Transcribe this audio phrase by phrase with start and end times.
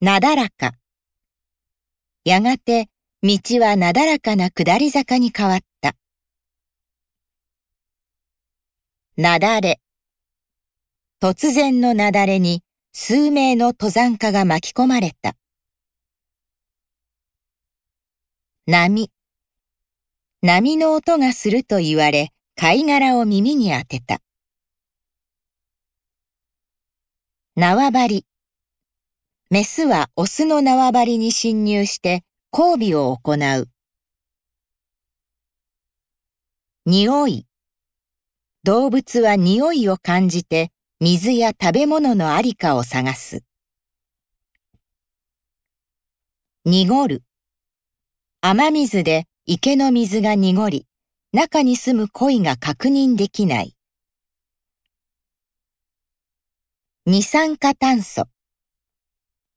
[0.00, 0.74] なだらか。
[2.24, 2.88] やがて
[3.22, 5.94] 道はなだらかな下り坂に変わった。
[9.16, 9.80] なだれ。
[11.22, 12.62] 突然のなだれに
[12.92, 15.36] 数名の登山家が巻き込まれた。
[18.66, 19.10] 波。
[20.42, 24.20] 波の音がすると言われ、貝殻を耳に当てた。
[27.56, 28.26] 縄張り。
[29.54, 33.68] メスはオスの縄張りに侵入して交尾を行う。
[36.86, 37.46] 匂い。
[38.64, 43.44] 動物は匂いを感じて水や食べ物のありかを探す。
[46.64, 47.22] 濁る。
[48.40, 50.88] 雨水で池の水が濁り、
[51.32, 53.76] 中に住む鯉が確認できない。
[57.06, 58.33] 二酸化炭素。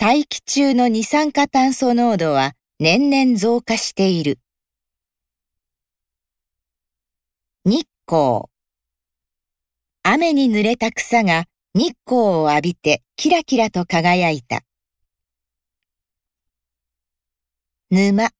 [0.00, 4.38] 大気中の二酸化炭素濃度は年々増加している。
[7.64, 8.42] 日光。
[10.04, 14.60] 雨に濡れた草が日光を浴びてキラキラと輝いた。
[17.90, 18.30] 沼。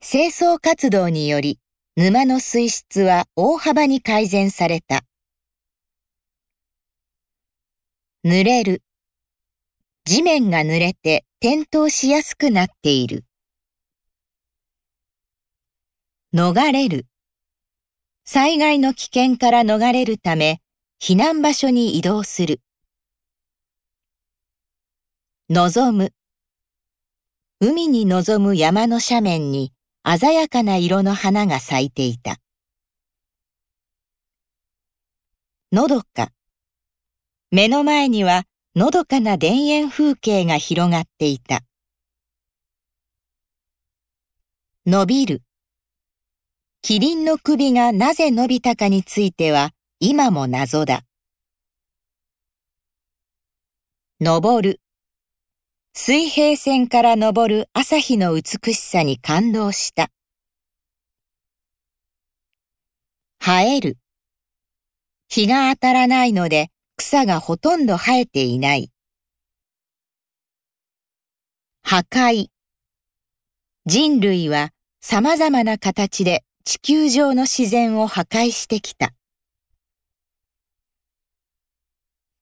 [0.00, 1.60] 清掃活動により
[1.96, 5.04] 沼の水質は大幅に改善された。
[8.24, 8.82] 濡れる。
[10.10, 13.24] 地面が濡れて転倒しやすくなっている。
[16.34, 17.06] 逃れる。
[18.24, 20.62] 災害の危険から逃れるため、
[21.00, 22.60] 避難場所に移動する。
[25.48, 26.12] 望む。
[27.60, 29.72] 海に望む山の斜面に
[30.04, 32.38] 鮮やかな色の花が咲いていた。
[35.70, 36.32] のどか。
[37.52, 38.42] 目の前には
[38.76, 41.62] のどかな田園風景が広がっていた。
[44.86, 45.42] 伸びる。
[46.80, 51.02] キリンの首がなぜ伸びたかについては今も謎だ。
[54.20, 54.80] 登る。
[55.92, 60.12] 水平線から昇る朝日の美しさに感動した。
[63.40, 63.98] 生える。
[65.28, 68.92] 日が当たらないので草がほとんど生えていない。
[71.82, 72.48] 破壊。
[73.86, 74.68] 人類は
[75.00, 79.14] 様々な形で地球上の自然を破壊してきた。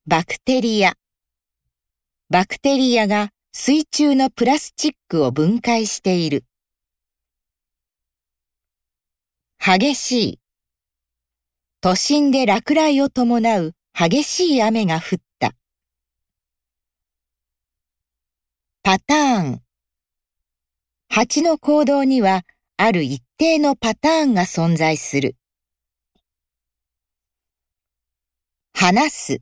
[0.05, 0.95] バクテリア。
[2.29, 6.43] バクテリアが水中のプラスチックを分解している。
[9.57, 10.39] 激しい。
[11.79, 15.53] 都心で落雷を伴う激しい雨が降った。
[18.81, 19.61] パターン。
[21.09, 22.43] 蜂の行動には
[22.77, 25.35] ある一定のパターンが存在する。
[28.73, 29.41] 話す。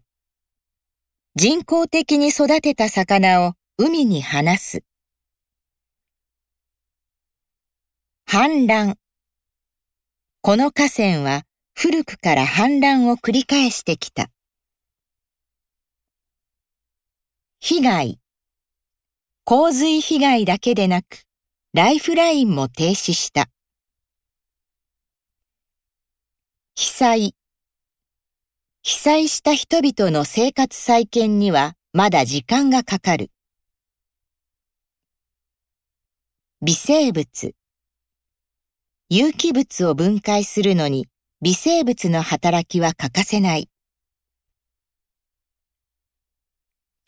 [1.36, 4.84] 人工的に育てた魚を海に放す。
[8.28, 8.96] 氾濫。
[10.42, 11.44] この河川は
[11.76, 14.32] 古くから氾濫を繰り返してきた。
[17.70, 18.18] 被害。
[19.44, 21.26] 洪水被害だけでなく、
[21.74, 23.50] ライフラインも停止した。
[26.76, 27.36] 被災。
[28.84, 33.32] 被災した人々の生活再建にはまだ時間がかかる。
[36.62, 37.54] 微生物。
[39.10, 41.10] 有機物を分解するのに
[41.42, 43.70] 微生物の働きは欠かせない。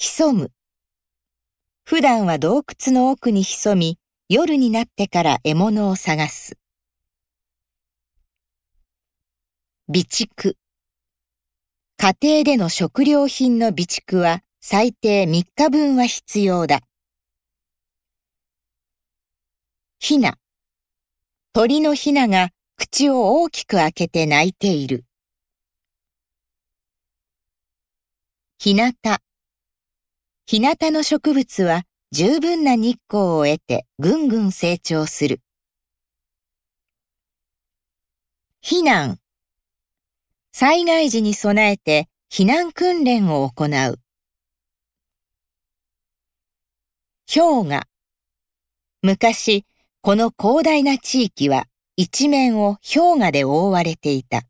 [0.01, 0.51] 潜む。
[1.83, 3.99] 普段は洞窟の奥に潜み、
[4.29, 6.57] 夜になってから獲物を探す。
[9.89, 10.55] 備蓄。
[11.97, 16.79] 家庭での食料品の備蓄は最低3日分は必要だ。
[19.99, 20.37] ひな。
[21.51, 25.03] 鳥のひなが口を大きく開けて鳴いている。
[28.59, 29.21] ひなた。
[30.51, 35.41] ひなたの植物は十分な日光を得てぐんぐん成長する。
[38.65, 39.19] 避難。
[40.51, 43.99] 災害時に備えて避難訓練を行う。
[47.31, 47.83] 氷河。
[49.03, 49.67] 昔、
[50.01, 54.41] この広大な地域は一面を氷河で覆われていた。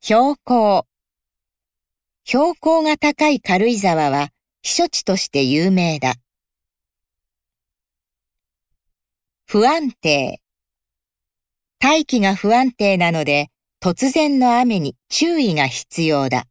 [0.00, 0.85] 標高。
[2.28, 4.30] 標高が高い軽井沢は
[4.64, 6.14] 避暑地として有名だ。
[9.46, 10.40] 不安定。
[11.78, 13.46] 大気が不安定なので
[13.80, 16.46] 突然の雨に注意が必要だ。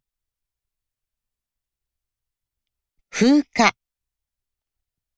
[3.10, 3.74] 風化。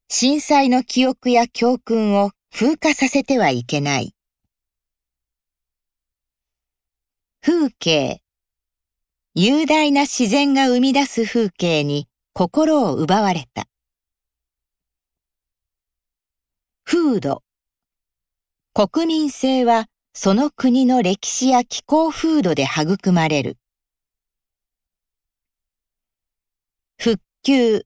[0.08, 4.12] 震災の記憶や教訓を風化させてはいけない。
[7.42, 8.22] 風景。
[9.40, 13.68] 雄大な自然が生み出す風景に心を奪われた。
[16.82, 17.44] 風土。
[18.74, 23.58] 国民性はその国の歴史や気候風土で育まれる。
[27.00, 27.84] 復旧。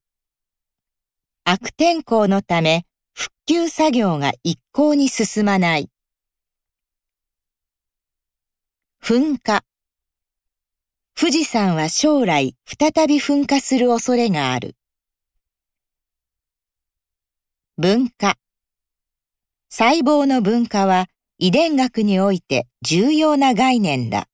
[1.44, 5.90] 悪天候のため復旧作業が一向に進まない。
[9.02, 9.62] 噴火。
[11.22, 14.74] 富士山は将来再び噴火する恐れがある。
[17.78, 18.38] 文化。
[19.69, 21.06] 細胞の分化は
[21.38, 24.26] 遺伝学において重要な概念だ。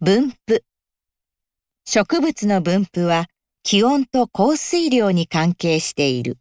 [0.00, 0.64] 分布。
[1.86, 3.28] 植物の分布は
[3.62, 6.38] 気温と降水量に関係している。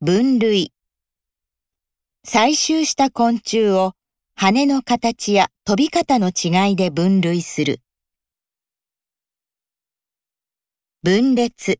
[0.00, 0.72] 分類
[2.24, 3.94] 採集した昆虫を
[4.42, 7.82] 羽の形や飛び方の違いで分類する。
[11.02, 11.78] 分裂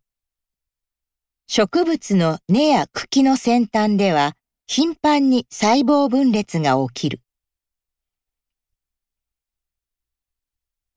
[1.46, 4.34] 植物の根や茎の先端では
[4.66, 7.22] 頻繁に細胞分裂が起きる。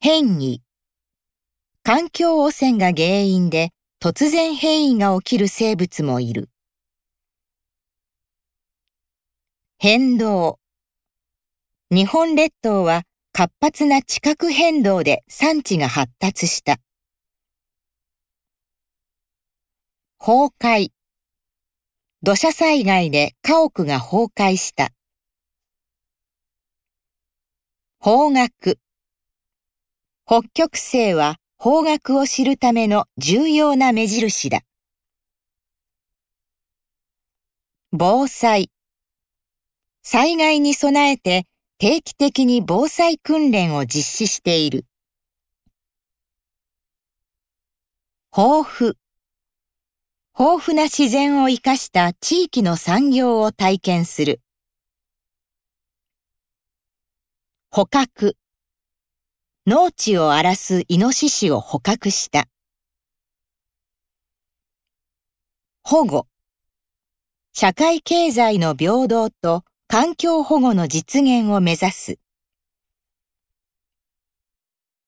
[0.01, 0.61] 変異
[1.81, 3.69] 環境汚染が原因で
[4.01, 6.49] 突然変異が起きる生物もいる。
[9.77, 10.59] 変動
[11.95, 13.03] 日本列島は
[13.33, 16.79] 活発な地殻変動で産地が発達した。
[20.17, 20.89] 崩壊
[22.23, 24.89] 土砂災害で家屋が崩壊した。
[27.99, 28.49] 方角
[30.25, 34.61] 北極星は方角を知るための重要な目印だ。
[37.91, 38.71] 防災
[40.01, 41.45] 災害に備えて
[41.83, 44.85] 定期的に防災訓練を実施している。
[48.33, 48.93] 豊富
[50.39, 54.39] 豊富な自然を生かした地域の産業を体験する。
[57.69, 58.37] 捕獲
[59.67, 62.47] 農地を荒らすイノシシを捕獲した。
[65.83, 66.27] 保護。
[67.51, 72.22] 社会経済の平等と環境保護の実現を目指す。